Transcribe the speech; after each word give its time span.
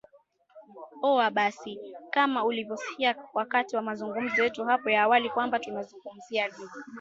aa 1.05 1.29
basi 1.31 1.79
kama 2.13 2.43
ulivyosikia 2.45 3.13
katika 3.47 3.81
mazungumzo 3.81 4.43
yetu 4.43 4.61
ya 4.61 4.67
hapo 4.67 4.89
awali 4.89 5.29
kwamba 5.29 5.59
tunazungumzia 5.59 6.47
ligi 6.47 6.63